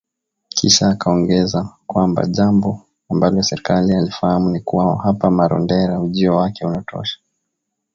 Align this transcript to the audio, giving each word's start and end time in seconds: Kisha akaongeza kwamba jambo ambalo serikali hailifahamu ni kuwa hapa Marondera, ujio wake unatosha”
Kisha 0.49 0.89
akaongeza 0.89 1.69
kwamba 1.87 2.25
jambo 2.27 2.81
ambalo 3.09 3.43
serikali 3.43 3.93
hailifahamu 3.93 4.49
ni 4.49 4.59
kuwa 4.59 5.01
hapa 5.03 5.31
Marondera, 5.31 5.99
ujio 5.99 6.35
wake 6.35 6.65
unatosha” 6.65 7.19